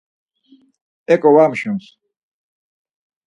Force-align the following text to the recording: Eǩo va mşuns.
Eǩo 1.13 1.29
va 1.35 1.45
mşuns. 1.51 1.85